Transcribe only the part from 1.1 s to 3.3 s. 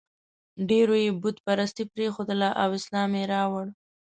بت پرستي پرېښودله او اسلام یې